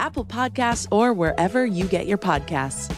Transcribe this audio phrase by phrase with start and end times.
[0.00, 2.92] Apple Podcasts, or wherever you get your podcasts.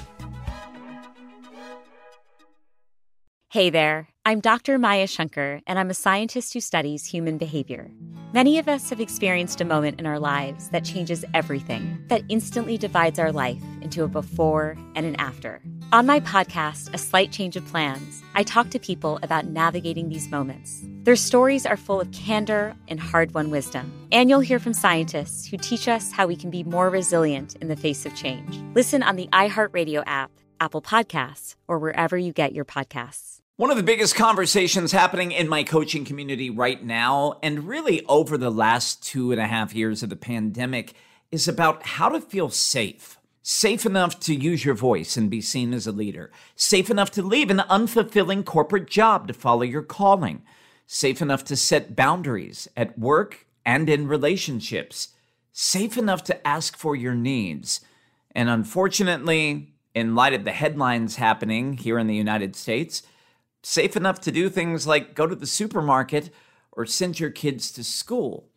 [3.50, 4.78] Hey there, I'm Dr.
[4.78, 7.91] Maya Shankar, and I'm a scientist who studies human behavior.
[8.33, 12.78] Many of us have experienced a moment in our lives that changes everything, that instantly
[12.78, 15.61] divides our life into a before and an after.
[15.92, 20.30] On my podcast, A Slight Change of Plans, I talk to people about navigating these
[20.30, 20.83] moments.
[21.02, 23.92] Their stories are full of candor and hard won wisdom.
[24.11, 27.69] And you'll hear from scientists who teach us how we can be more resilient in
[27.69, 28.56] the face of change.
[28.74, 33.31] Listen on the iHeartRadio app, Apple Podcasts, or wherever you get your podcasts.
[33.56, 38.39] One of the biggest conversations happening in my coaching community right now, and really over
[38.39, 40.95] the last two and a half years of the pandemic,
[41.31, 43.19] is about how to feel safe.
[43.42, 46.33] Safe enough to use your voice and be seen as a leader.
[46.56, 50.42] Safe enough to leave an unfulfilling corporate job to follow your calling.
[50.86, 55.08] Safe enough to set boundaries at work and in relationships.
[55.53, 57.83] Safe enough to ask for your needs.
[58.34, 63.03] And unfortunately, in light of the headlines happening here in the United States,
[63.62, 66.30] safe enough to do things like go to the supermarket
[66.73, 68.48] or send your kids to school.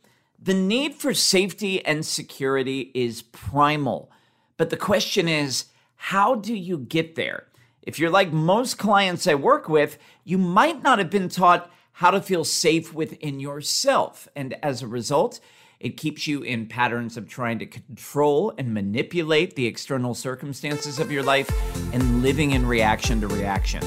[0.41, 4.11] The need for safety and security is primal.
[4.57, 5.65] But the question is,
[5.95, 7.47] how do you get there?
[7.81, 12.11] If you're like most clients I work with, you might not have been taught how
[12.11, 14.27] to feel safe within yourself.
[14.35, 15.39] And as a result,
[15.79, 21.11] it keeps you in patterns of trying to control and manipulate the external circumstances of
[21.11, 21.49] your life
[21.93, 23.81] and living in reaction to reaction.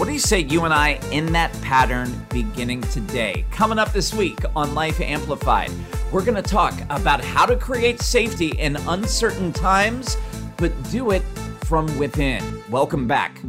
[0.00, 3.44] What do you say you and I in that pattern beginning today?
[3.50, 5.70] Coming up this week on Life Amplified,
[6.10, 10.16] we're going to talk about how to create safety in uncertain times,
[10.56, 11.20] but do it
[11.64, 12.42] from within.
[12.70, 13.42] Welcome back.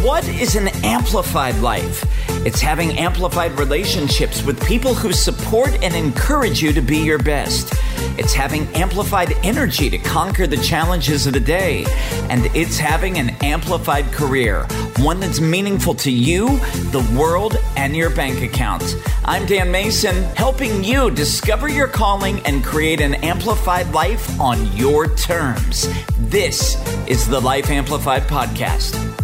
[0.00, 2.04] What is an amplified life?
[2.44, 7.72] It's having amplified relationships with people who support and encourage you to be your best.
[8.18, 11.84] It's having amplified energy to conquer the challenges of the day.
[12.30, 14.64] And it's having an amplified career,
[14.98, 16.48] one that's meaningful to you,
[16.90, 18.82] the world, and your bank account.
[19.24, 25.14] I'm Dan Mason, helping you discover your calling and create an amplified life on your
[25.14, 25.88] terms.
[26.18, 26.76] This
[27.06, 29.21] is the Life Amplified Podcast.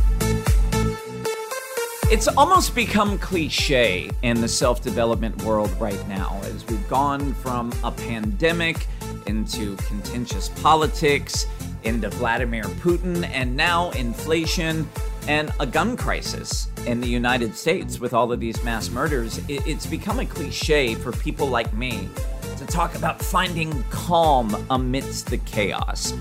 [2.10, 7.70] It's almost become cliche in the self development world right now as we've gone from
[7.84, 8.86] a pandemic
[9.26, 11.44] into contentious politics,
[11.82, 14.88] into Vladimir Putin, and now inflation
[15.26, 19.38] and a gun crisis in the United States with all of these mass murders.
[19.46, 22.08] It's become a cliche for people like me
[22.56, 26.14] to talk about finding calm amidst the chaos.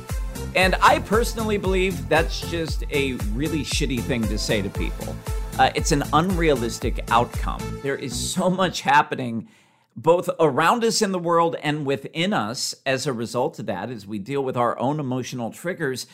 [0.54, 5.16] And I personally believe that's just a really shitty thing to say to people.
[5.60, 7.80] Uh, it's an unrealistic outcome.
[7.82, 9.50] There is so much happening
[9.96, 14.06] both around us in the world and within us as a result of that, as
[14.06, 16.06] we deal with our own emotional triggers.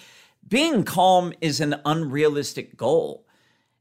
[0.47, 3.27] Being calm is an unrealistic goal.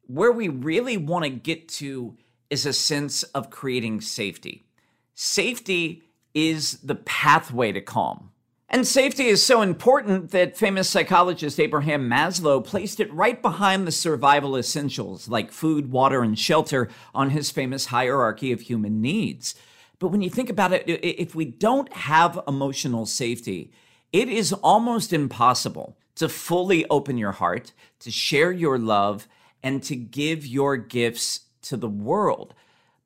[0.09, 2.17] Where we really want to get to
[2.51, 4.67] is a sense of creating safety.
[5.15, 6.03] Safety
[6.35, 8.32] is the pathway to calm.
[8.75, 13.93] And safety is so important that famous psychologist Abraham Maslow placed it right behind the
[13.93, 19.55] survival essentials like food, water, and shelter on his famous hierarchy of human needs.
[19.99, 23.71] But when you think about it, if we don't have emotional safety,
[24.11, 29.29] it is almost impossible to fully open your heart, to share your love,
[29.63, 32.55] and to give your gifts to the world.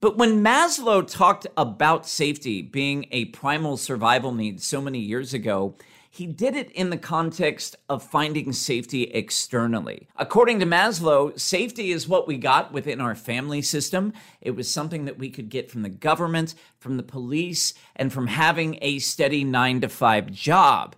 [0.07, 5.75] But when Maslow talked about safety being a primal survival need so many years ago,
[6.09, 10.07] he did it in the context of finding safety externally.
[10.15, 14.13] According to Maslow, safety is what we got within our family system.
[14.41, 18.29] It was something that we could get from the government, from the police, and from
[18.29, 20.95] having a steady nine to five job.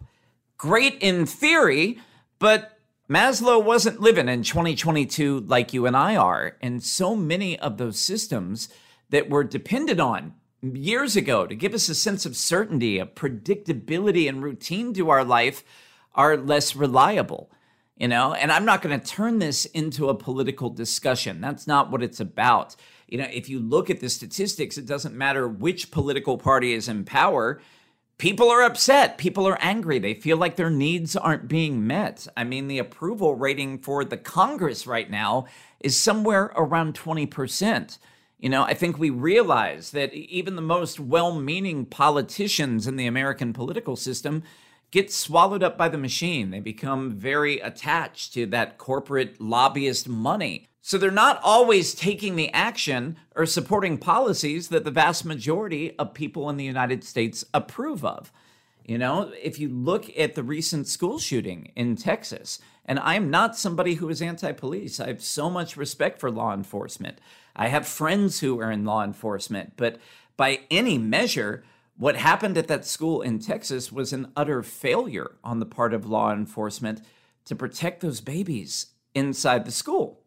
[0.58, 1.99] Great in theory,
[2.38, 2.78] but
[3.08, 6.58] Maslow wasn't living in 2022 like you and I are.
[6.61, 8.69] And so many of those systems
[9.10, 14.28] that were depended on years ago to give us a sense of certainty, of predictability
[14.28, 15.62] and routine to our life
[16.14, 17.50] are less reliable.
[17.96, 21.40] You know, and I'm not going to turn this into a political discussion.
[21.40, 22.76] That's not what it's about.
[23.08, 26.87] You know, if you look at the statistics, it doesn't matter which political party is
[26.87, 27.61] in power.
[28.16, 29.19] People are upset.
[29.19, 29.99] People are angry.
[29.99, 32.28] They feel like their needs aren't being met.
[32.37, 35.46] I mean, the approval rating for the Congress right now
[35.81, 37.99] is somewhere around 20%.
[38.38, 43.06] You know, I think we realize that even the most well meaning politicians in the
[43.06, 44.44] American political system
[44.90, 46.50] get swallowed up by the machine.
[46.50, 50.69] They become very attached to that corporate lobbyist money.
[50.81, 56.14] So they're not always taking the action or supporting policies that the vast majority of
[56.14, 58.32] people in the United States approve of.
[58.88, 63.55] You know, if you look at the recent school shooting in Texas, and I'm not
[63.55, 67.20] somebody who is anti police, I have so much respect for law enforcement.
[67.55, 70.00] I have friends who are in law enforcement, but
[70.38, 71.64] by any measure,
[71.99, 76.08] what happened at that school in Texas was an utter failure on the part of
[76.08, 77.02] law enforcement
[77.44, 80.23] to protect those babies inside the school.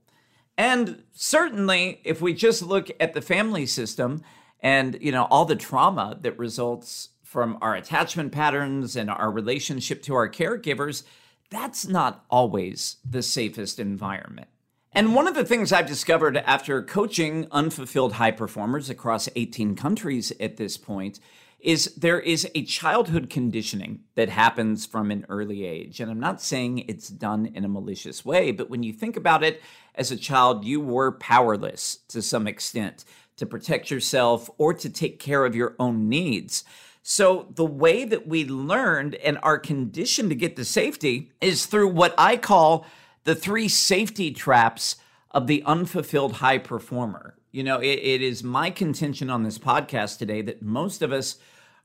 [0.55, 4.21] And certainly, if we just look at the family system
[4.59, 10.03] and you know all the trauma that results from our attachment patterns and our relationship
[10.03, 11.03] to our caregivers,
[11.49, 14.49] that's not always the safest environment.
[14.91, 20.33] And one of the things I've discovered after coaching unfulfilled high performers across 18 countries
[20.41, 21.21] at this point
[21.61, 26.01] is there is a childhood conditioning that happens from an early age.
[26.01, 29.41] And I'm not saying it's done in a malicious way, but when you think about
[29.41, 29.61] it,
[29.95, 33.05] as a child, you were powerless to some extent
[33.37, 36.65] to protect yourself or to take care of your own needs.
[37.03, 41.87] So, the way that we learned and are conditioned to get to safety is through
[41.89, 42.85] what I call
[43.23, 44.97] the three safety traps
[45.31, 47.35] of the unfulfilled high performer.
[47.51, 51.37] You know, it, it is my contention on this podcast today that most of us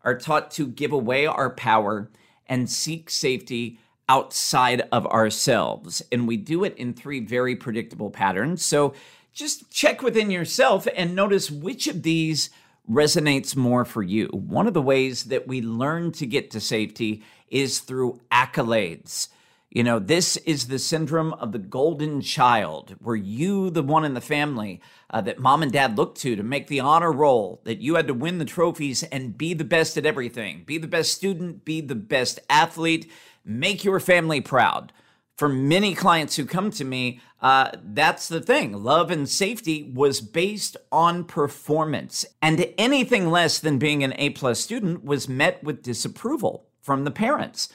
[0.05, 2.11] are taught to give away our power
[2.47, 3.79] and seek safety
[4.09, 6.03] outside of ourselves.
[6.13, 8.65] And we do it in three very predictable patterns.
[8.65, 8.95] So
[9.33, 12.51] just check within yourself and notice which of these
[12.91, 14.27] resonates more for you.
[14.29, 19.29] One of the ways that we learn to get to safety is through accolades.
[19.71, 24.15] You know, this is the syndrome of the golden child, where you, the one in
[24.15, 24.81] the family
[25.11, 28.07] uh, that mom and dad looked to to make the honor roll, that you had
[28.07, 31.81] to win the trophies and be the best at everything, be the best student, be
[31.81, 33.11] the best athlete,
[33.45, 34.93] make your family proud.
[35.37, 38.73] For many clients who come to me, uh, that's the thing.
[38.73, 44.61] Love and safety was based on performance, and anything less than being an A plus
[44.61, 47.69] student was met with disapproval from the parents.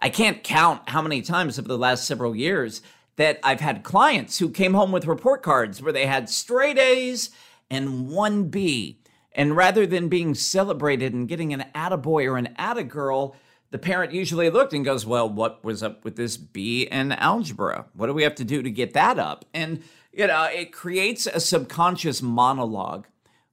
[0.00, 2.82] I can't count how many times over the last several years
[3.16, 7.30] that I've had clients who came home with report cards where they had straight A's
[7.68, 9.00] and one B.
[9.32, 13.34] And rather than being celebrated and getting an attaboy or an attagirl,
[13.70, 17.86] the parent usually looked and goes, Well, what was up with this B in algebra?
[17.94, 19.44] What do we have to do to get that up?
[19.52, 19.82] And,
[20.12, 23.06] you know, it creates a subconscious monologue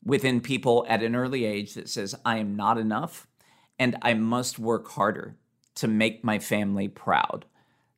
[0.04, 3.28] within people at an early age that says, I am not enough
[3.78, 5.36] and I must work harder
[5.76, 7.46] to make my family proud.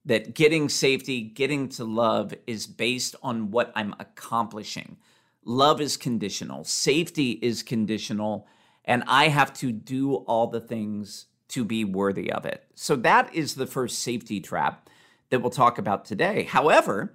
[0.06, 4.98] That getting safety, getting to love is based on what I'm accomplishing.
[5.44, 8.48] Love is conditional, safety is conditional,
[8.86, 12.66] and I have to do all the things to be worthy of it.
[12.76, 14.90] So that is the first safety trap
[15.30, 16.44] that we'll talk about today.
[16.44, 17.14] However,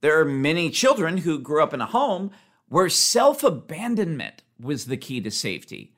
[0.00, 2.30] there are many children who grew up in a home
[2.68, 5.94] where self abandonment was the key to safety.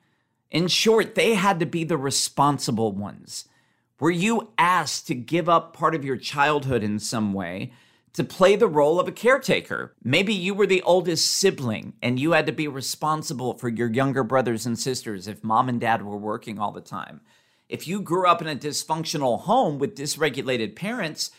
[0.49, 3.45] In short, they had to be the responsible ones.
[3.99, 7.71] Were you asked to give up part of your childhood in some way
[8.13, 9.93] to play the role of a caretaker?
[10.03, 14.23] Maybe you were the oldest sibling and you had to be responsible for your younger
[14.23, 17.21] brothers and sisters if mom and dad were working all the time.
[17.71, 21.31] If you grew up in a dysfunctional home with dysregulated parents,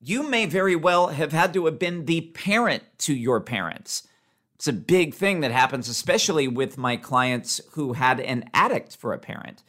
[0.00, 4.06] you may very well have had to have been the parent to your parents.
[4.54, 9.12] It's a big thing that happens, especially with my clients who had an addict for
[9.12, 9.62] a parent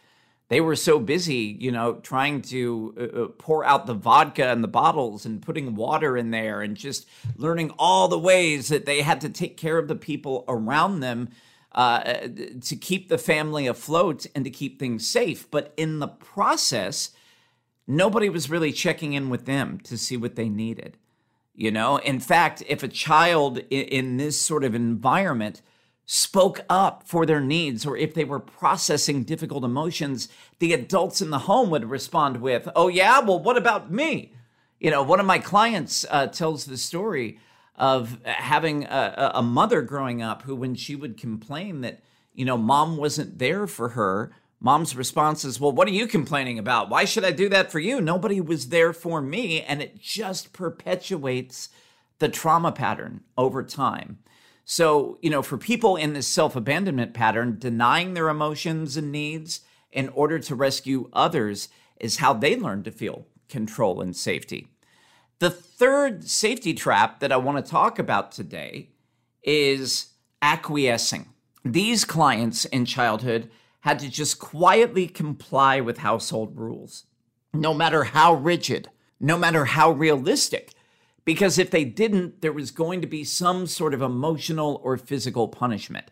[0.49, 4.63] they were so busy, you know, trying to uh, uh, pour out the vodka and
[4.63, 9.01] the bottles and putting water in there and just learning all the ways that they
[9.01, 11.29] had to take care of the people around them
[11.77, 12.27] uh,
[12.59, 15.49] to keep the family afloat and to keep things safe.
[15.51, 17.11] But in the process,
[17.85, 20.97] nobody was really checking in with them to see what they needed.
[21.53, 25.61] You know, in fact, if a child in this sort of environment
[26.07, 31.29] spoke up for their needs or if they were processing difficult emotions, the adults in
[31.29, 34.33] the home would respond with, Oh, yeah, well, what about me?
[34.79, 37.39] You know, one of my clients uh, tells the story
[37.77, 42.01] of having a, a mother growing up who, when she would complain that,
[42.33, 46.57] you know, mom wasn't there for her, Mom's response is, Well, what are you complaining
[46.57, 46.89] about?
[46.89, 48.01] Why should I do that for you?
[48.01, 49.61] Nobody was there for me.
[49.61, 51.69] And it just perpetuates
[52.19, 54.19] the trauma pattern over time.
[54.65, 59.61] So, you know, for people in this self abandonment pattern, denying their emotions and needs
[59.91, 61.69] in order to rescue others
[61.99, 64.67] is how they learn to feel control and safety.
[65.39, 68.89] The third safety trap that I want to talk about today
[69.43, 71.27] is acquiescing.
[71.63, 73.51] These clients in childhood
[73.81, 77.05] had to just quietly comply with household rules,
[77.53, 78.89] no matter how rigid,
[79.19, 80.71] no matter how realistic.
[81.23, 85.47] Because if they didn't, there was going to be some sort of emotional or physical
[85.47, 86.09] punishment.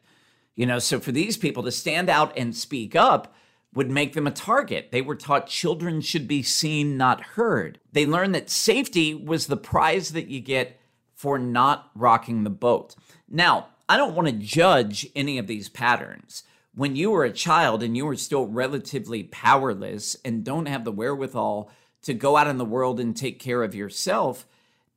[0.55, 3.33] You know, so for these people to stand out and speak up
[3.75, 4.89] would make them a target.
[4.91, 7.79] They were taught children should be seen, not heard.
[7.91, 10.79] They learned that safety was the prize that you get
[11.13, 12.95] for not rocking the boat.
[13.29, 16.43] Now, I don't want to judge any of these patterns
[16.75, 20.91] when you were a child and you were still relatively powerless and don't have the
[20.91, 21.71] wherewithal
[22.03, 24.45] to go out in the world and take care of yourself,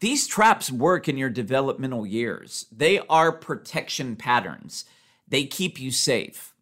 [0.00, 2.66] these traps work in your developmental years.
[2.70, 4.84] They are protection patterns,
[5.26, 6.52] they keep you safe.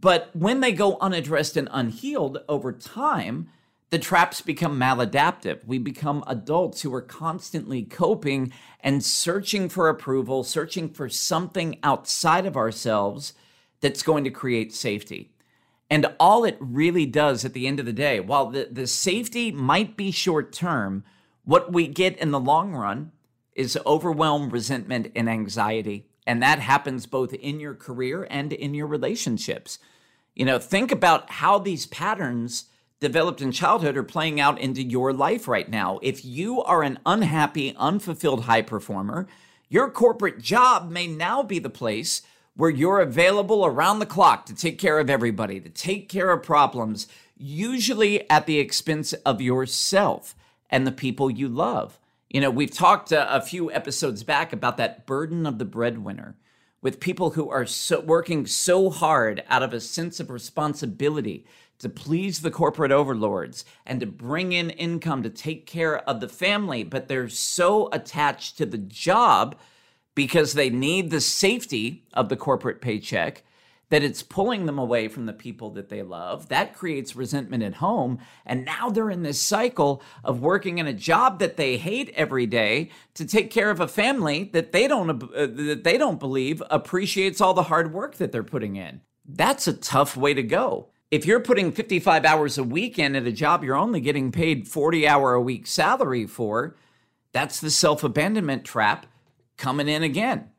[0.00, 3.48] But when they go unaddressed and unhealed over time,
[3.88, 5.64] the traps become maladaptive.
[5.64, 12.44] We become adults who are constantly coping and searching for approval, searching for something outside
[12.44, 13.32] of ourselves
[13.80, 15.32] that's going to create safety.
[15.88, 19.50] And all it really does at the end of the day, while the, the safety
[19.50, 21.04] might be short term,
[21.44, 23.12] what we get in the long run
[23.54, 26.06] is overwhelm, resentment, and anxiety.
[26.26, 29.78] And that happens both in your career and in your relationships.
[30.34, 32.64] You know, think about how these patterns
[32.98, 35.98] developed in childhood are playing out into your life right now.
[36.02, 39.26] If you are an unhappy, unfulfilled high performer,
[39.68, 42.22] your corporate job may now be the place
[42.54, 46.42] where you're available around the clock to take care of everybody, to take care of
[46.42, 47.06] problems,
[47.36, 50.34] usually at the expense of yourself
[50.70, 51.98] and the people you love.
[52.28, 55.64] You know, we've talked a, uh, a few episodes back about that burden of the
[55.64, 56.36] breadwinner
[56.82, 61.46] with people who are so, working so hard out of a sense of responsibility
[61.78, 66.28] to please the corporate overlords and to bring in income to take care of the
[66.28, 69.56] family, but they're so attached to the job
[70.14, 73.44] because they need the safety of the corporate paycheck
[73.88, 76.48] that it's pulling them away from the people that they love.
[76.48, 78.18] That creates resentment at home.
[78.44, 82.46] And now they're in this cycle of working in a job that they hate every
[82.46, 86.62] day to take care of a family that they don't uh, that they don't believe
[86.68, 89.02] appreciates all the hard work that they're putting in.
[89.24, 90.88] That's a tough way to go.
[91.10, 94.66] If you're putting 55 hours a week in at a job you're only getting paid
[94.66, 96.76] 40 hour a week salary for,
[97.32, 99.06] that's the self-abandonment trap
[99.56, 100.50] coming in again.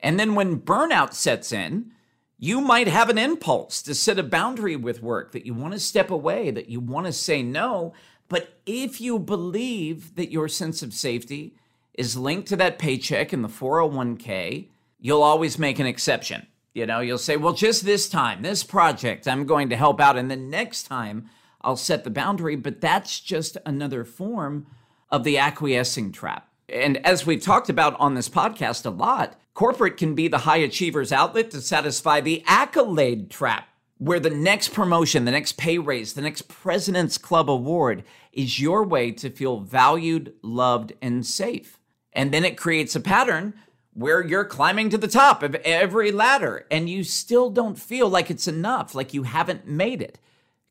[0.00, 1.92] And then when burnout sets in,
[2.38, 5.80] you might have an impulse to set a boundary with work that you want to
[5.80, 7.94] step away, that you want to say no.
[8.28, 11.54] But if you believe that your sense of safety
[11.94, 16.46] is linked to that paycheck in the 401k, you'll always make an exception.
[16.72, 20.16] You know, you'll say, well, just this time, this project, I'm going to help out.
[20.16, 22.56] And the next time, I'll set the boundary.
[22.56, 24.66] But that's just another form
[25.10, 26.48] of the acquiescing trap.
[26.68, 30.58] And as we've talked about on this podcast a lot, corporate can be the high
[30.58, 33.68] achievers outlet to satisfy the accolade trap,
[33.98, 38.84] where the next promotion, the next pay raise, the next President's Club award is your
[38.84, 41.78] way to feel valued, loved, and safe.
[42.12, 43.54] And then it creates a pattern
[43.92, 48.30] where you're climbing to the top of every ladder and you still don't feel like
[48.30, 50.18] it's enough, like you haven't made it,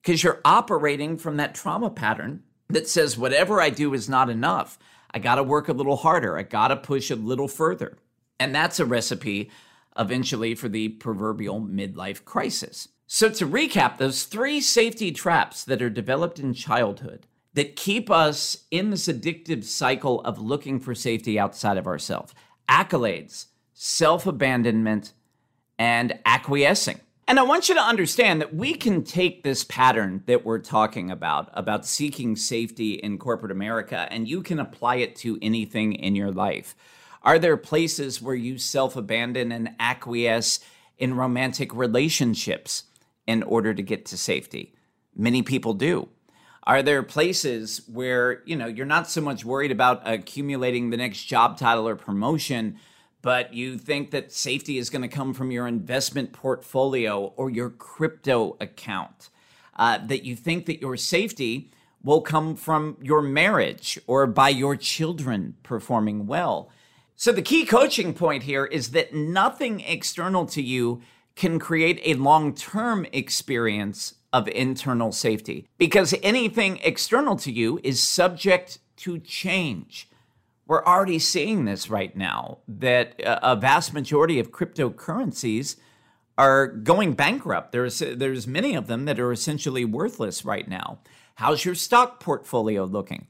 [0.01, 4.77] because you're operating from that trauma pattern that says whatever I do is not enough.
[5.11, 6.37] I got to work a little harder.
[6.37, 7.97] I got to push a little further.
[8.39, 9.51] And that's a recipe
[9.97, 12.89] eventually for the proverbial midlife crisis.
[13.07, 18.65] So, to recap, those three safety traps that are developed in childhood that keep us
[18.71, 22.33] in this addictive cycle of looking for safety outside of ourselves
[22.67, 25.13] accolades, self abandonment,
[25.77, 26.99] and acquiescing.
[27.27, 31.09] And I want you to understand that we can take this pattern that we're talking
[31.09, 36.15] about, about seeking safety in corporate America, and you can apply it to anything in
[36.15, 36.75] your life.
[37.23, 40.59] Are there places where you self abandon and acquiesce
[40.97, 42.83] in romantic relationships
[43.25, 44.75] in order to get to safety?
[45.15, 46.09] Many people do.
[46.65, 51.23] Are there places where, you know, you're not so much worried about accumulating the next
[51.23, 52.77] job title or promotion,
[53.21, 57.69] but you think that safety is going to come from your investment portfolio or your
[57.69, 59.29] crypto account?
[59.75, 61.71] Uh, that you think that your safety
[62.03, 66.69] will come from your marriage or by your children performing well.
[67.23, 70.99] So, the key coaching point here is that nothing external to you
[71.37, 78.03] can create a long term experience of internal safety because anything external to you is
[78.03, 80.09] subject to change.
[80.67, 85.77] We're already seeing this right now that a vast majority of cryptocurrencies
[86.37, 87.71] are going bankrupt.
[87.71, 90.99] There's there's many of them that are essentially worthless right now.
[91.35, 93.27] How's your stock portfolio looking?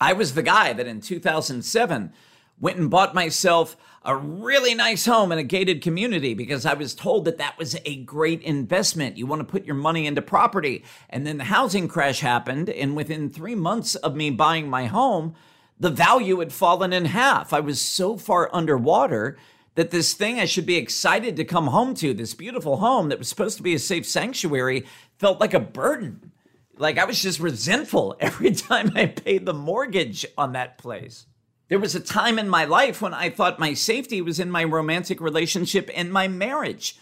[0.00, 2.12] I was the guy that in 2007
[2.60, 6.94] went and bought myself a really nice home in a gated community because I was
[6.94, 9.18] told that that was a great investment.
[9.18, 10.84] You want to put your money into property.
[11.10, 12.70] And then the housing crash happened.
[12.70, 15.34] And within three months of me buying my home,
[15.78, 17.52] the value had fallen in half.
[17.52, 19.36] I was so far underwater
[19.74, 23.18] that this thing I should be excited to come home to, this beautiful home that
[23.18, 24.86] was supposed to be a safe sanctuary,
[25.18, 26.32] felt like a burden.
[26.76, 31.26] Like I was just resentful every time I paid the mortgage on that place.
[31.70, 34.64] There was a time in my life when I thought my safety was in my
[34.64, 36.98] romantic relationship and my marriage.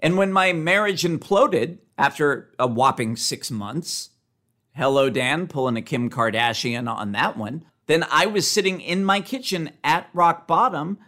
[0.00, 4.10] And when my marriage imploded after a whopping six months,
[4.74, 9.20] hello, Dan, pulling a Kim Kardashian on that one, then I was sitting in my
[9.20, 10.98] kitchen at rock bottom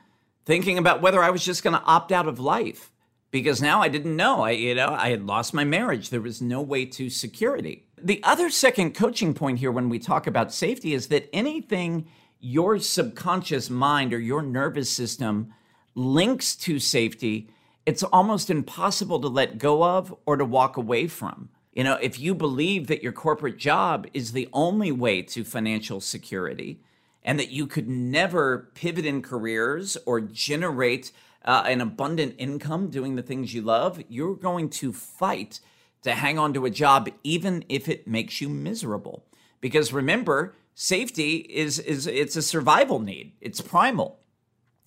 [0.44, 2.92] thinking about whether I was just going to opt out of life
[3.32, 4.42] because now I didn't know.
[4.42, 6.10] I, you know, I had lost my marriage.
[6.10, 7.88] There was no way to security.
[8.00, 12.06] The other second coaching point here when we talk about safety is that anything
[12.42, 15.54] your subconscious mind or your nervous system
[15.94, 17.48] links to safety,
[17.86, 21.48] it's almost impossible to let go of or to walk away from.
[21.72, 26.00] You know, if you believe that your corporate job is the only way to financial
[26.00, 26.80] security
[27.22, 31.12] and that you could never pivot in careers or generate
[31.44, 35.60] uh, an abundant income doing the things you love, you're going to fight
[36.02, 39.24] to hang on to a job even if it makes you miserable.
[39.60, 43.32] Because remember, safety is is it's a survival need.
[43.40, 44.20] It's primal.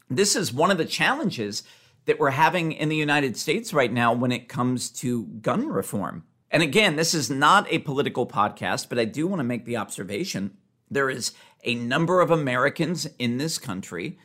[0.10, 1.64] This is one of the challenges
[2.06, 6.24] that we're having in the United States right now when it comes to gun reform.
[6.52, 9.78] And again, this is not a political podcast, but I do want to make the
[9.78, 10.58] observation
[10.90, 11.34] there is
[11.64, 14.20] a number of Americans in this country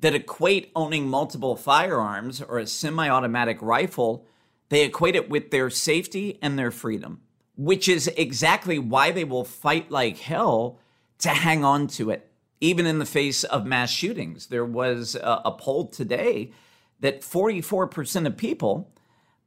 [0.00, 4.26] that equate owning multiple firearms or a semi automatic rifle,
[4.68, 7.20] they equate it with their safety and their freedom,
[7.56, 10.78] which is exactly why they will fight like hell
[11.18, 14.46] to hang on to it, even in the face of mass shootings.
[14.46, 16.52] There was a, a poll today
[17.00, 18.90] that 44% of people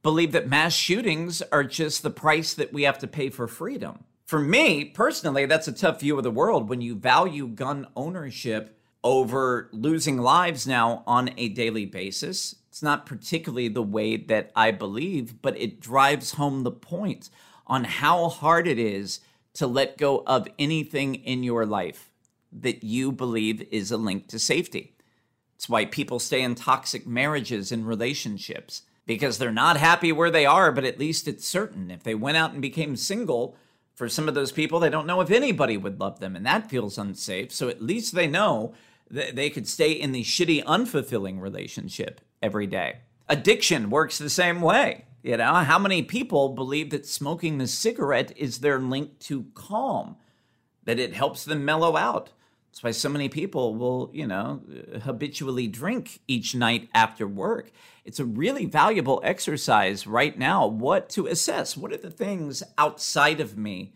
[0.02, 4.04] believe that mass shootings are just the price that we have to pay for freedom.
[4.26, 8.78] For me personally, that's a tough view of the world when you value gun ownership
[9.02, 12.56] over losing lives now on a daily basis.
[12.68, 17.30] It's not particularly the way that I believe, but it drives home the point
[17.66, 19.20] on how hard it is
[19.54, 22.10] to let go of anything in your life
[22.52, 24.96] that you believe is a link to safety.
[25.56, 30.46] It's why people stay in toxic marriages and relationships because they're not happy where they
[30.46, 31.90] are, but at least it's certain.
[31.90, 33.56] If they went out and became single,
[33.98, 36.70] for some of those people, they don't know if anybody would love them, and that
[36.70, 37.50] feels unsafe.
[37.50, 38.72] So at least they know
[39.10, 42.98] that they could stay in the shitty, unfulfilling relationship every day.
[43.28, 45.06] Addiction works the same way.
[45.22, 50.16] You know, how many people believe that smoking the cigarette is their link to calm,
[50.84, 52.30] that it helps them mellow out?
[52.70, 54.62] That's why so many people will, you know,
[54.94, 57.72] uh, habitually drink each night after work.
[58.04, 60.66] It's a really valuable exercise right now.
[60.66, 61.76] What to assess?
[61.76, 63.94] What are the things outside of me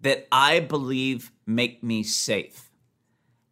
[0.00, 2.70] that I believe make me safe?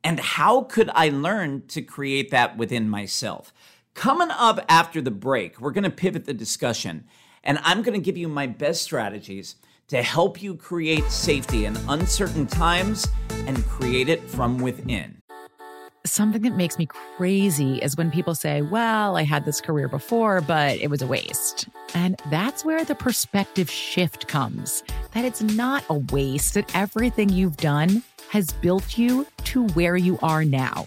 [0.03, 3.53] And how could I learn to create that within myself?
[3.94, 7.05] Coming up after the break, we're going to pivot the discussion,
[7.44, 9.57] and I'm going to give you my best strategies
[9.88, 13.07] to help you create safety in uncertain times
[13.46, 15.18] and create it from within.
[16.05, 20.40] Something that makes me crazy is when people say, Well, I had this career before,
[20.40, 21.68] but it was a waste.
[21.94, 27.59] And that's where the perspective shift comes that it's not a waste, that everything you've
[27.59, 30.87] done has built you to where you are now.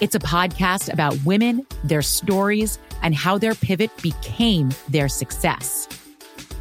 [0.00, 5.88] It's a podcast about women, their stories, and how their pivot became their success.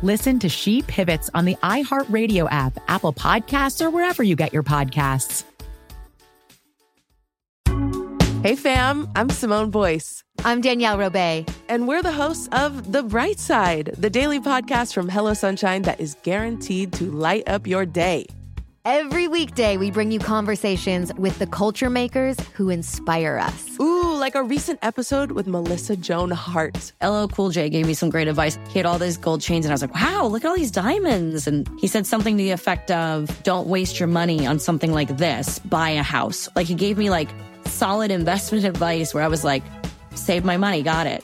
[0.03, 4.63] Listen to She Pivots on the iHeartRadio app, Apple Podcasts, or wherever you get your
[4.63, 5.45] podcasts.
[8.43, 10.23] Hey, fam, I'm Simone Boyce.
[10.43, 11.49] I'm Danielle Robay.
[11.69, 16.01] And we're the hosts of The Bright Side, the daily podcast from Hello Sunshine that
[16.01, 18.27] is guaranteed to light up your day.
[18.85, 23.79] Every weekday, we bring you conversations with the culture makers who inspire us.
[23.79, 26.91] Ooh, like a recent episode with Melissa Joan Hart.
[27.01, 28.59] LL Cool J gave me some great advice.
[28.67, 30.69] He had all these gold chains, and I was like, wow, look at all these
[30.69, 31.47] diamonds.
[31.47, 35.15] And he said something to the effect of, don't waste your money on something like
[35.15, 36.49] this, buy a house.
[36.53, 37.29] Like, he gave me like
[37.63, 39.63] solid investment advice where I was like,
[40.13, 41.23] save my money, got it.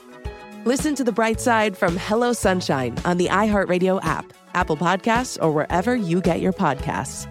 [0.64, 5.52] Listen to The Bright Side from Hello Sunshine on the iHeartRadio app, Apple Podcasts, or
[5.52, 7.30] wherever you get your podcasts.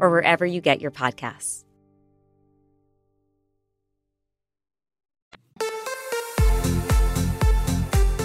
[0.00, 1.64] or wherever you get your podcasts.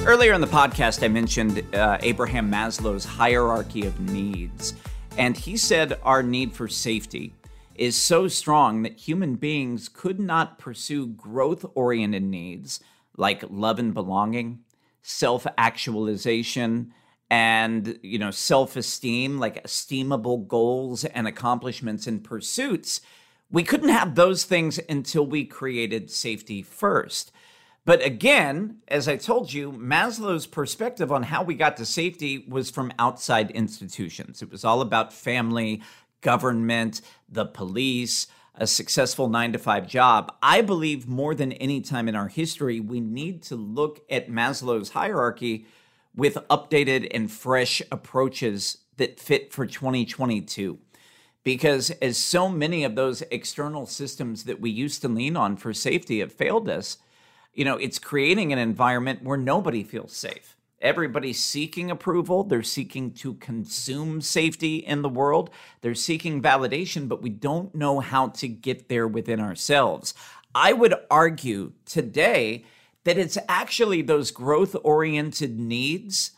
[0.05, 4.75] Earlier in the podcast, I mentioned uh, Abraham Maslow's hierarchy of needs.
[5.17, 7.33] And he said our need for safety
[7.73, 12.81] is so strong that human beings could not pursue growth oriented needs
[13.17, 14.59] like love and belonging,
[15.01, 16.93] self actualization,
[17.29, 23.01] and you know self-esteem like esteemable goals and accomplishments and pursuits
[23.51, 27.31] we couldn't have those things until we created safety first
[27.83, 32.69] but again as i told you maslow's perspective on how we got to safety was
[32.69, 35.81] from outside institutions it was all about family
[36.25, 40.33] government, the police, a successful nine to five job.
[40.41, 44.89] I believe more than any time in our history, we need to look at Maslow's
[44.89, 45.67] hierarchy
[46.15, 50.79] with updated and fresh approaches that fit for 2022.
[51.43, 55.73] Because as so many of those external systems that we used to lean on for
[55.73, 56.97] safety have failed us,
[57.53, 60.57] you know, it's creating an environment where nobody feels safe.
[60.81, 62.43] Everybody's seeking approval.
[62.43, 65.49] They're seeking to consume safety in the world.
[65.81, 70.13] They're seeking validation, but we don't know how to get there within ourselves.
[70.53, 72.65] I would argue today
[73.05, 76.31] that it's actually those growth oriented needs,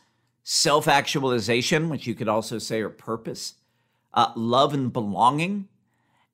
[0.43, 3.55] self actualization, which you could also say are purpose,
[4.13, 5.67] uh, love and belonging,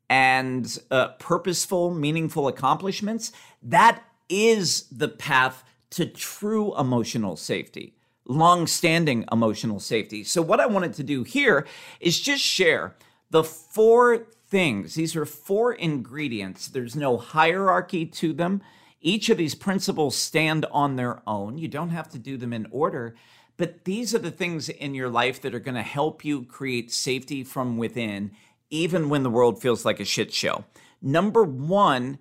[0.10, 3.32] and uh, purposeful, meaningful accomplishments.
[3.62, 10.24] That is the path to true emotional safety long-standing emotional safety.
[10.24, 11.68] So what I wanted to do here
[12.00, 12.96] is just share
[13.30, 14.96] the four things.
[14.96, 16.68] These are four ingredients.
[16.68, 18.62] There's no hierarchy to them.
[19.06, 21.58] Each of these principles stand on their own.
[21.58, 23.16] You don't have to do them in order,
[23.58, 26.92] but these are the things in your life that are going to help you create
[26.92, 28.32] safety from within
[28.70, 30.64] even when the world feels like a shit show.
[31.02, 32.18] Number 1,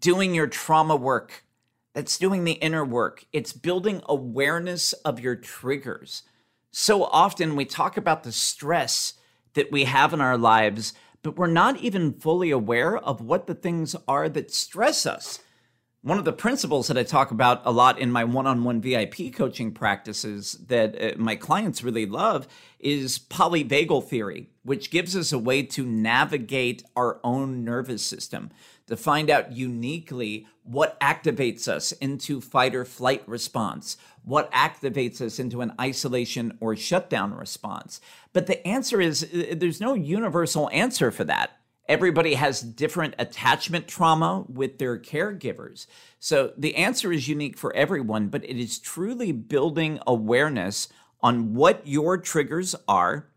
[0.00, 1.44] doing your trauma work
[1.92, 3.26] that's doing the inner work.
[3.32, 6.22] It's building awareness of your triggers.
[6.70, 9.14] So often we talk about the stress
[9.54, 13.54] that we have in our lives, but we're not even fully aware of what the
[13.54, 15.38] things are that stress us.
[16.04, 18.80] One of the principles that I talk about a lot in my one on one
[18.80, 22.48] VIP coaching practices that uh, my clients really love
[22.80, 28.50] is polyvagal theory, which gives us a way to navigate our own nervous system
[28.88, 35.38] to find out uniquely what activates us into fight or flight response, what activates us
[35.38, 38.00] into an isolation or shutdown response.
[38.32, 41.61] But the answer is uh, there's no universal answer for that.
[41.88, 45.86] Everybody has different attachment trauma with their caregivers.
[46.18, 50.88] So the answer is unique for everyone, but it is truly building awareness
[51.20, 53.28] on what your triggers are.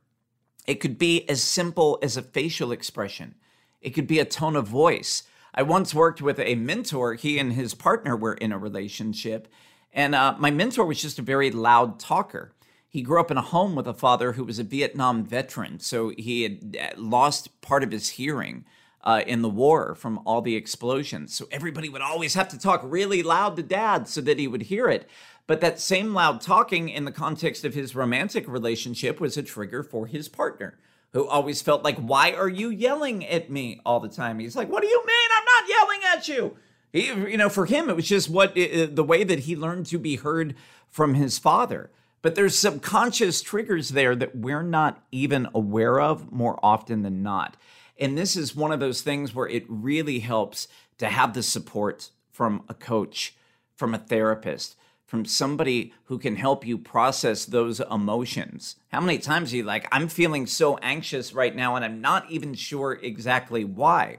[0.68, 3.36] It could be as simple as a facial expression,
[3.82, 5.24] it could be a tone of voice
[5.58, 7.14] I once worked with a mentor.
[7.14, 9.48] He and his partner were in a relationship,
[9.94, 12.52] and uh, my mentor was just a very loud talker.
[12.96, 16.14] He grew up in a home with a father who was a Vietnam veteran, so
[16.18, 18.64] he had uh, lost part of his hearing.
[19.04, 21.32] Uh, in the war from all the explosions.
[21.32, 24.64] So everybody would always have to talk really loud to dad so that he would
[24.64, 25.08] hear it.
[25.46, 29.84] But that same loud talking in the context of his romantic relationship was a trigger
[29.84, 30.80] for his partner,
[31.14, 34.40] who always felt like, Why are you yelling at me all the time?
[34.40, 35.30] He's like, What do you mean?
[35.38, 36.58] I'm not yelling at you.
[36.92, 40.00] He, you know, for him, it was just what the way that he learned to
[40.00, 40.56] be heard
[40.90, 41.92] from his father.
[42.26, 47.56] But there's subconscious triggers there that we're not even aware of more often than not.
[48.00, 52.10] And this is one of those things where it really helps to have the support
[52.32, 53.36] from a coach,
[53.76, 58.78] from a therapist, from somebody who can help you process those emotions.
[58.88, 62.32] How many times are you like, I'm feeling so anxious right now and I'm not
[62.32, 64.18] even sure exactly why?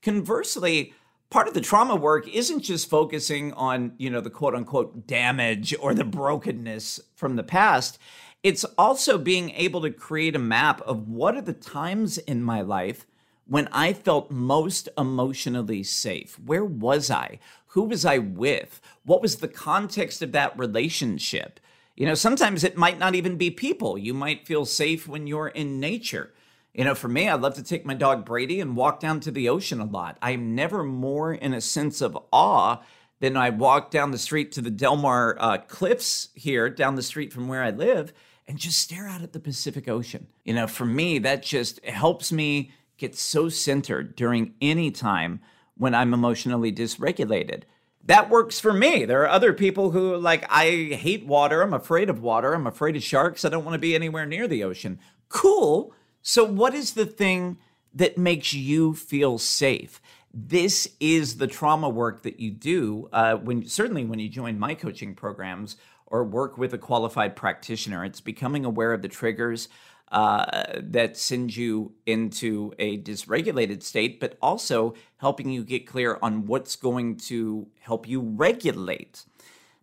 [0.00, 0.94] Conversely,
[1.32, 5.74] part of the trauma work isn't just focusing on, you know, the quote unquote damage
[5.80, 7.98] or the brokenness from the past.
[8.42, 12.60] It's also being able to create a map of what are the times in my
[12.60, 13.06] life
[13.46, 16.38] when I felt most emotionally safe?
[16.38, 17.38] Where was I?
[17.68, 18.80] Who was I with?
[19.04, 21.60] What was the context of that relationship?
[21.96, 23.96] You know, sometimes it might not even be people.
[23.96, 26.34] You might feel safe when you're in nature.
[26.74, 29.30] You know, for me, I love to take my dog Brady and walk down to
[29.30, 30.16] the ocean a lot.
[30.22, 32.78] I'm never more in a sense of awe
[33.20, 37.02] than I walk down the street to the Del Mar uh, Cliffs here, down the
[37.02, 38.12] street from where I live,
[38.48, 40.28] and just stare out at the Pacific Ocean.
[40.44, 45.40] You know, for me, that just helps me get so centered during any time
[45.76, 47.64] when I'm emotionally dysregulated.
[48.04, 49.04] That works for me.
[49.04, 51.62] There are other people who, like, I hate water.
[51.62, 52.54] I'm afraid of water.
[52.54, 53.44] I'm afraid of sharks.
[53.44, 54.98] I don't want to be anywhere near the ocean.
[55.28, 55.94] Cool.
[56.22, 57.58] So, what is the thing
[57.92, 60.00] that makes you feel safe?
[60.32, 64.74] This is the trauma work that you do uh, when certainly when you join my
[64.74, 68.04] coaching programs or work with a qualified practitioner.
[68.04, 69.68] It's becoming aware of the triggers
[70.12, 76.46] uh, that send you into a dysregulated state, but also helping you get clear on
[76.46, 79.24] what's going to help you regulate.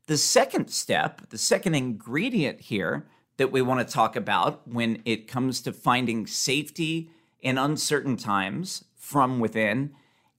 [0.08, 3.08] The second step, the second ingredient here
[3.40, 8.84] that we want to talk about when it comes to finding safety in uncertain times
[8.98, 9.92] from within,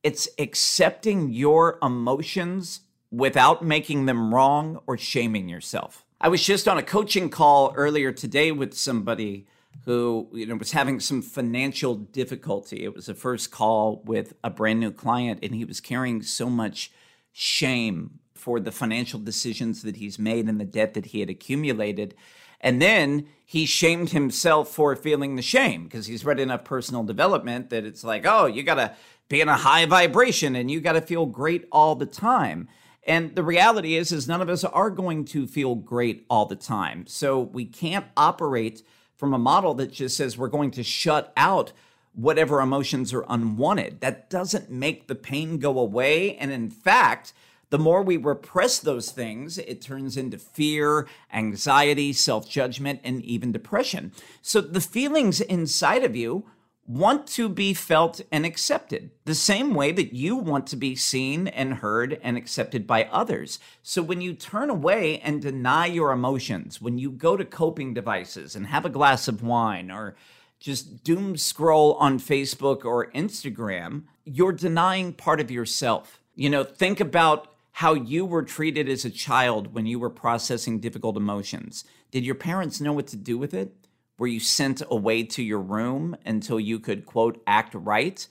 [0.02, 6.04] it's accepting your emotions without making them wrong or shaming yourself.
[6.20, 9.46] I was just on a coaching call earlier today with somebody
[9.86, 12.84] who you know was having some financial difficulty.
[12.84, 16.50] It was a first call with a brand new client, and he was carrying so
[16.50, 16.92] much
[17.32, 22.14] shame for the financial decisions that he's made and the debt that he had accumulated.
[22.60, 27.70] And then he shamed himself for feeling the shame because he's read enough personal development
[27.70, 28.94] that it's like, oh, you got to
[29.28, 32.68] be in a high vibration and you got to feel great all the time.
[33.04, 36.56] And the reality is is none of us are going to feel great all the
[36.56, 37.06] time.
[37.06, 38.82] So we can't operate
[39.16, 41.72] from a model that just says we're going to shut out
[42.12, 44.00] whatever emotions are unwanted.
[44.00, 46.36] That doesn't make the pain go away.
[46.36, 47.32] And in fact,
[47.70, 53.52] the more we repress those things, it turns into fear, anxiety, self judgment, and even
[53.52, 54.12] depression.
[54.42, 56.44] So the feelings inside of you
[56.90, 61.46] want to be felt and accepted the same way that you want to be seen
[61.46, 63.60] and heard and accepted by others.
[63.80, 68.56] So when you turn away and deny your emotions, when you go to coping devices
[68.56, 70.16] and have a glass of wine or
[70.58, 76.20] just doom scroll on Facebook or Instagram, you're denying part of yourself.
[76.34, 80.80] You know, think about how you were treated as a child when you were processing
[80.80, 81.84] difficult emotions.
[82.10, 83.74] Did your parents know what to do with it?
[84.18, 88.26] Were you sent away to your room until you could, quote, act right?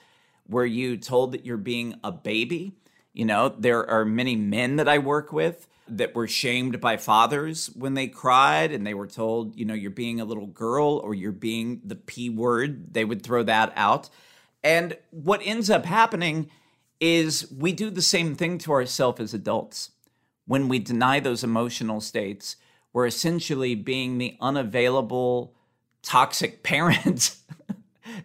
[0.47, 2.73] Were you told that you're being a baby?
[3.13, 7.67] You know, there are many men that I work with that were shamed by fathers
[7.75, 11.15] when they cried and they were told, you know, you're being a little girl or
[11.15, 12.93] you're being the P word.
[12.93, 14.10] They would throw that out.
[14.63, 16.52] And what ends up happening
[16.99, 19.91] is we do the same thing to ourselves as adults.
[20.45, 22.55] When we deny those emotional states,
[22.91, 25.53] we're essentially being the unavailable,
[26.01, 27.35] toxic parent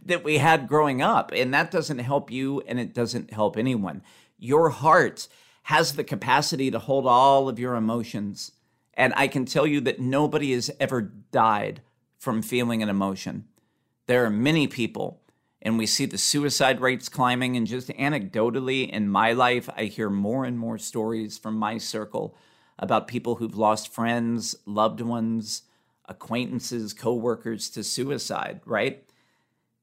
[0.04, 1.32] that we had growing up.
[1.34, 4.02] And that doesn't help you and it doesn't help anyone.
[4.38, 5.28] Your heart
[5.64, 8.52] has the capacity to hold all of your emotions.
[8.94, 11.80] And I can tell you that nobody has ever died
[12.18, 13.44] from feeling an emotion.
[14.06, 15.22] There are many people,
[15.64, 17.56] and we see the suicide rates climbing.
[17.56, 22.36] And just anecdotally in my life, I hear more and more stories from my circle
[22.78, 25.62] about people who've lost friends, loved ones,
[26.06, 29.08] acquaintances, coworkers to suicide, right?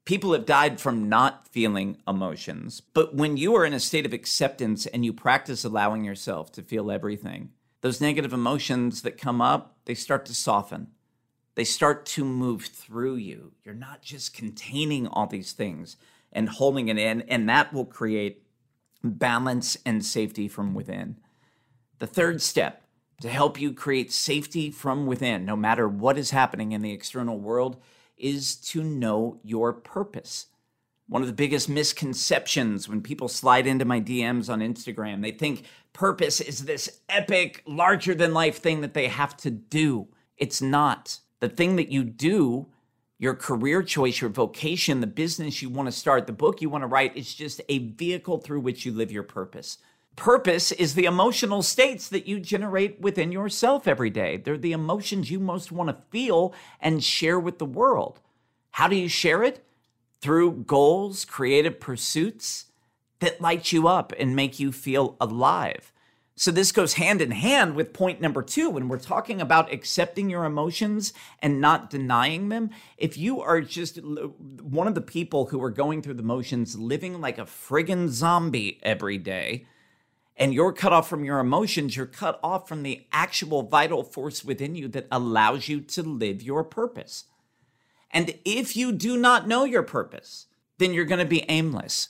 [0.06, 2.82] People have died from not feeling emotions.
[2.82, 6.62] But when you are in a state of acceptance and you practice allowing yourself to
[6.62, 10.88] feel everything, those negative emotions that come up, they start to soften.
[11.56, 13.52] They start to move through you.
[13.64, 15.98] You're not just containing all these things
[16.32, 18.44] and holding it in, and that will create
[19.04, 21.18] balance and safety from within.
[22.00, 22.84] The third step
[23.22, 27.38] to help you create safety from within, no matter what is happening in the external
[27.38, 27.78] world,
[28.18, 30.48] is to know your purpose.
[31.08, 35.66] One of the biggest misconceptions when people slide into my DMs on Instagram, they think
[35.92, 40.08] purpose is this epic, larger than life thing that they have to do.
[40.38, 41.20] It's not.
[41.42, 42.68] The thing that you do,
[43.20, 46.84] your career choice, your vocation, the business you want to start, the book you want
[46.84, 49.78] to write, it's just a vehicle through which you live your purpose.
[50.16, 54.38] Purpose is the emotional states that you generate within yourself every day.
[54.38, 58.20] They're the emotions you most want to feel and share with the world.
[58.72, 59.66] How do you share it?
[60.20, 62.66] Through goals, creative pursuits
[63.20, 65.92] that light you up and make you feel alive.
[66.36, 70.30] So, this goes hand in hand with point number two when we're talking about accepting
[70.30, 72.70] your emotions and not denying them.
[72.98, 77.20] If you are just one of the people who are going through the motions, living
[77.20, 79.66] like a friggin' zombie every day,
[80.38, 84.44] and you're cut off from your emotions, you're cut off from the actual vital force
[84.44, 87.26] within you that allows you to live your purpose.
[88.10, 92.10] And if you do not know your purpose, then you're going to be aimless.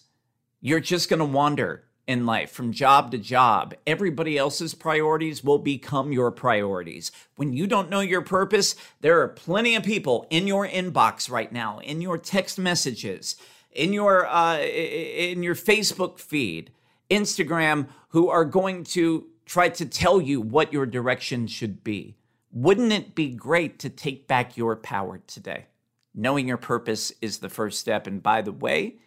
[0.61, 3.73] You're just going to wander in life from job to job.
[3.87, 7.11] Everybody else's priorities will become your priorities.
[7.37, 11.51] When you don't know your purpose, there are plenty of people in your inbox right
[11.51, 13.37] now, in your text messages,
[13.71, 16.71] in your uh, in your Facebook feed
[17.09, 22.15] Instagram who are going to try to tell you what your direction should be.
[22.51, 25.67] Wouldn't it be great to take back your power today?
[26.13, 28.05] Knowing your purpose is the first step.
[28.05, 28.97] And by the way,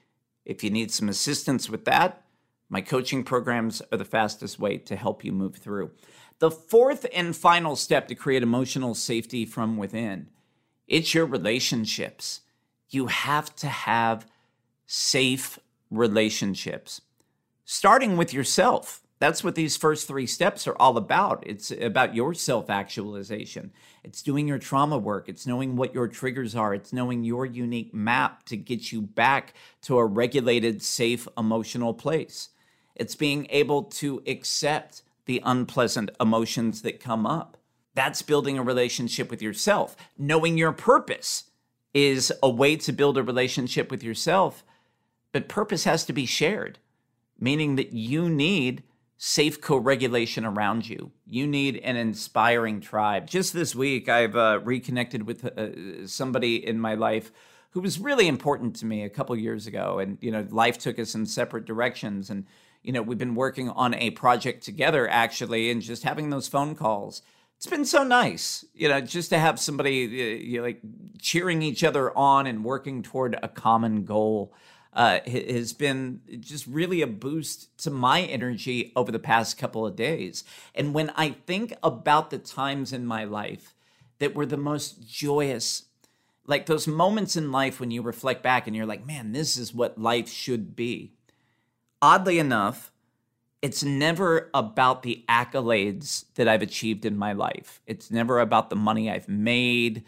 [0.44, 2.23] if you need some assistance with that,
[2.74, 5.92] my coaching programs are the fastest way to help you move through.
[6.40, 10.26] The fourth and final step to create emotional safety from within,
[10.88, 12.40] it's your relationships.
[12.90, 14.26] You have to have
[14.87, 15.56] safe
[15.88, 17.00] relationships
[17.64, 19.02] starting with yourself.
[19.20, 21.44] That's what these first three steps are all about.
[21.46, 23.72] It's about your self actualization.
[24.02, 25.28] It's doing your trauma work.
[25.28, 26.74] It's knowing what your triggers are.
[26.74, 32.48] It's knowing your unique map to get you back to a regulated, safe, emotional place.
[32.94, 37.57] It's being able to accept the unpleasant emotions that come up.
[37.94, 39.96] That's building a relationship with yourself.
[40.18, 41.44] Knowing your purpose
[41.92, 44.64] is a way to build a relationship with yourself,
[45.33, 46.78] but purpose has to be shared
[47.38, 48.83] meaning that you need
[49.16, 51.12] safe co-regulation around you.
[51.26, 53.26] You need an inspiring tribe.
[53.26, 57.33] Just this week, I've uh, reconnected with uh, somebody in my life
[57.70, 60.98] who was really important to me a couple years ago, and you know, life took
[60.98, 62.46] us in separate directions, and
[62.84, 66.76] you know, we've been working on a project together actually, and just having those phone
[66.76, 67.22] calls.
[67.56, 70.80] It's been so nice, you know, just to have somebody uh, you know, like
[71.18, 74.52] cheering each other on and working toward a common goal
[74.92, 79.96] uh, has been just really a boost to my energy over the past couple of
[79.96, 80.44] days.
[80.74, 83.74] And when I think about the times in my life
[84.18, 85.86] that were the most joyous,
[86.46, 89.74] like those moments in life when you reflect back and you're like, man, this is
[89.74, 91.12] what life should be.
[92.04, 92.92] Oddly enough,
[93.62, 97.80] it's never about the accolades that I've achieved in my life.
[97.86, 100.04] It's never about the money I've made,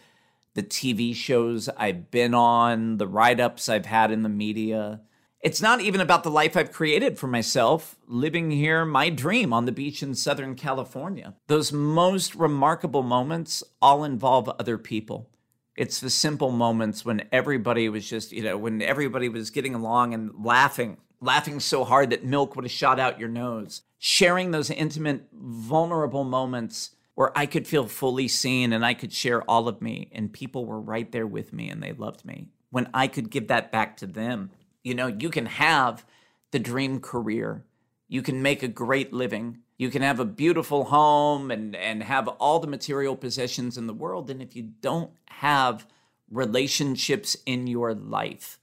[0.52, 5.00] the TV shows I've been on, the write ups I've had in the media.
[5.40, 9.64] It's not even about the life I've created for myself, living here my dream on
[9.64, 11.32] the beach in Southern California.
[11.46, 15.30] Those most remarkable moments all involve other people.
[15.74, 20.12] It's the simple moments when everybody was just, you know, when everybody was getting along
[20.12, 23.83] and laughing, laughing so hard that milk would have shot out your nose.
[23.98, 29.42] Sharing those intimate, vulnerable moments where I could feel fully seen and I could share
[29.42, 32.48] all of me, and people were right there with me and they loved me.
[32.70, 34.50] When I could give that back to them,
[34.85, 36.05] you know, you can have
[36.50, 37.64] the dream career,
[38.07, 42.29] you can make a great living, you can have a beautiful home and, and have
[42.29, 44.31] all the material possessions in the world.
[44.31, 45.87] And if you don't have
[46.31, 48.58] relationships in your life,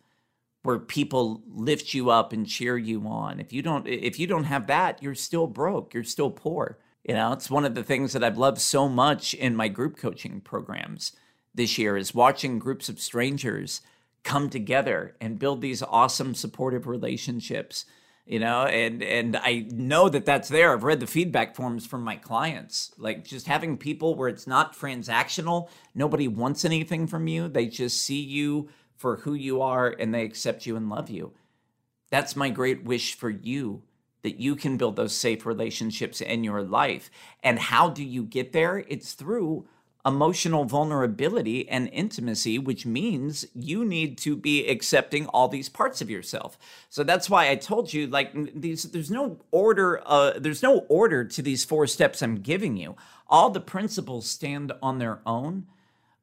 [0.64, 3.40] where people lift you up and cheer you on.
[3.40, 6.80] If you don't if you don't have that, you're still broke, you're still poor.
[7.04, 9.98] You know, it's one of the things that I've loved so much in my group
[9.98, 11.12] coaching programs
[11.54, 13.82] this year is watching groups of strangers
[14.24, 17.86] come together and build these awesome supportive relationships
[18.26, 22.02] you know and and i know that that's there i've read the feedback forms from
[22.02, 27.50] my clients like just having people where it's not transactional nobody wants anything from you
[27.50, 28.70] they just see you
[29.04, 31.34] for who you are and they accept you and love you.
[32.10, 33.82] That's my great wish for you
[34.22, 37.12] that you can build those safe relationships in your life.
[37.44, 38.86] And how do you get there?
[38.88, 39.68] It's through
[40.06, 46.10] emotional vulnerability and intimacy, which means you need to be accepting all these parts of
[46.10, 46.58] yourself.
[46.90, 51.26] So that's why I told you, like, these, there's no order, uh, there's no order
[51.26, 52.96] to these four steps I'm giving you.
[53.28, 55.68] All the principles stand on their own,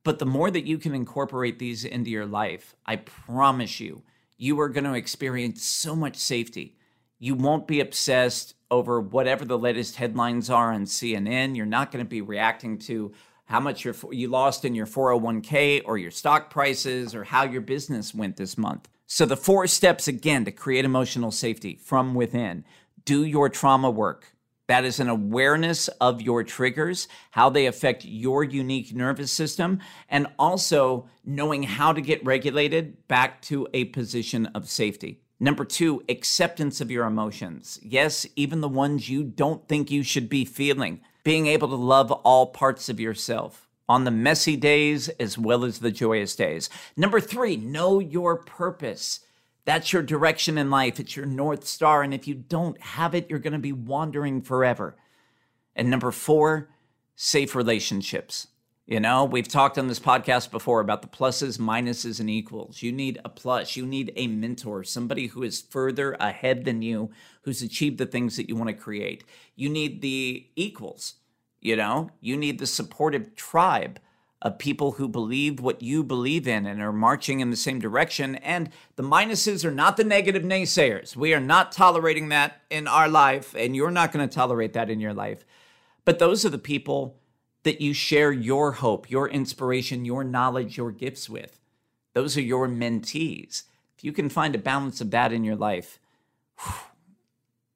[0.02, 4.02] but the more that you can incorporate these into your life, I promise you,
[4.36, 6.78] you are going to experience so much safety.
[7.18, 11.56] You won't be obsessed over whatever the latest headlines are on CNN.
[11.56, 13.12] You're not going to be reacting to
[13.44, 18.14] how much you lost in your 401k or your stock prices or how your business
[18.14, 18.88] went this month.
[19.06, 22.64] So, the four steps again to create emotional safety from within
[23.04, 24.34] do your trauma work.
[24.70, 30.28] That is an awareness of your triggers, how they affect your unique nervous system, and
[30.38, 35.22] also knowing how to get regulated back to a position of safety.
[35.40, 37.80] Number two, acceptance of your emotions.
[37.82, 42.12] Yes, even the ones you don't think you should be feeling being able to love
[42.12, 46.70] all parts of yourself on the messy days as well as the joyous days.
[46.96, 49.18] Number three, know your purpose.
[49.70, 50.98] That's your direction in life.
[50.98, 52.02] It's your North Star.
[52.02, 54.96] And if you don't have it, you're going to be wandering forever.
[55.76, 56.70] And number four,
[57.14, 58.48] safe relationships.
[58.84, 62.82] You know, we've talked on this podcast before about the pluses, minuses, and equals.
[62.82, 63.76] You need a plus.
[63.76, 67.12] You need a mentor, somebody who is further ahead than you,
[67.42, 69.22] who's achieved the things that you want to create.
[69.54, 71.14] You need the equals.
[71.60, 74.00] You know, you need the supportive tribe
[74.42, 78.36] of people who believe what you believe in and are marching in the same direction.
[78.36, 81.14] And the minuses are not the negative naysayers.
[81.14, 84.88] We are not tolerating that in our life, and you're not going to tolerate that
[84.88, 85.44] in your life.
[86.04, 87.18] But those are the people
[87.64, 91.60] that you share your hope, your inspiration, your knowledge, your gifts with.
[92.14, 93.64] Those are your mentees.
[93.98, 96.00] If you can find a balance of that in your life,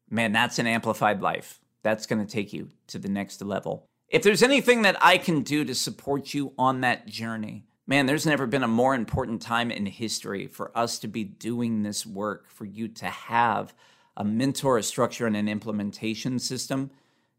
[0.09, 1.61] man, that's an amplified life.
[1.83, 3.87] That's going to take you to the next level.
[4.09, 8.27] If there's anything that I can do to support you on that journey, man, there's
[8.27, 12.51] never been a more important time in history for us to be doing this work,
[12.51, 13.75] for you to have
[14.17, 16.91] a mentor, a structure, and an implementation system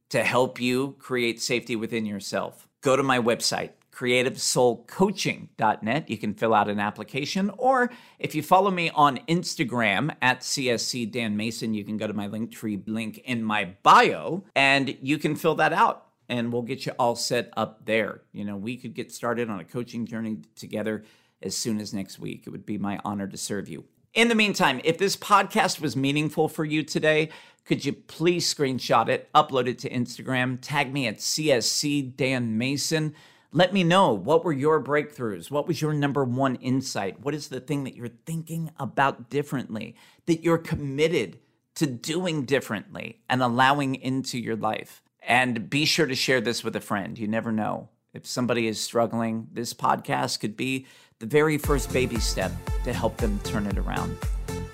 [0.09, 2.67] to help you create safety within yourself.
[2.81, 6.09] Go to my website, creativesoulcoaching.net.
[6.09, 11.09] You can fill out an application, or if you follow me on Instagram at CSC
[11.11, 15.35] Dan Mason, you can go to my Linktree link in my bio and you can
[15.35, 18.21] fill that out and we'll get you all set up there.
[18.31, 21.03] You know, we could get started on a coaching journey together
[21.41, 22.43] as soon as next week.
[22.45, 23.85] It would be my honor to serve you.
[24.13, 27.29] In the meantime, if this podcast was meaningful for you today,
[27.65, 33.13] could you please screenshot it, upload it to Instagram, tag me at CSC Dan Mason?
[33.51, 35.51] Let me know what were your breakthroughs?
[35.51, 37.21] What was your number one insight?
[37.21, 39.95] What is the thing that you're thinking about differently,
[40.27, 41.39] that you're committed
[41.75, 45.01] to doing differently and allowing into your life?
[45.27, 47.17] And be sure to share this with a friend.
[47.17, 47.89] You never know.
[48.13, 50.85] If somebody is struggling, this podcast could be
[51.19, 52.51] the very first baby step
[52.83, 54.17] to help them turn it around.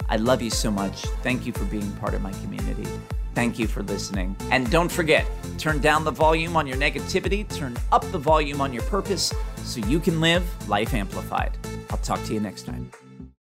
[0.10, 1.02] I love you so much.
[1.24, 2.88] Thank you for being part of my community.
[3.34, 4.36] Thank you for listening.
[4.52, 5.26] And don't forget,
[5.58, 9.34] turn down the volume on your negativity, turn up the volume on your purpose
[9.64, 11.58] so you can live life amplified.
[11.90, 12.92] I'll talk to you next time.